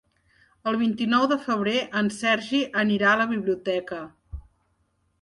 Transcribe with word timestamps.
El 0.71 0.77
vint-i-nou 0.83 1.27
de 1.33 1.37
febrer 1.43 1.77
en 2.03 2.11
Sergi 2.17 2.65
anirà 2.87 3.15
a 3.15 3.23
la 3.23 3.31
biblioteca. 3.37 4.05